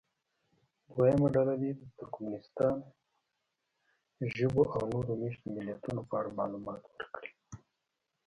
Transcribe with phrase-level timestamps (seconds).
[0.95, 2.75] دویمه ډله دې د ترکمنستان
[4.35, 7.31] ژبو او نورو مېشتو ملیتونو په اړه معلومات ورکړي.